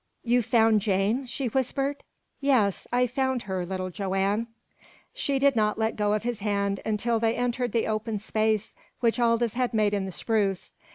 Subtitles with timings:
[0.23, 1.97] "You found Jane?" she whispered.
[2.39, 4.47] "Yes, I found her, little Joanne."
[5.13, 9.19] She did not let go of his hand until they entered the open space which
[9.19, 10.73] Aldous had made in the spruce.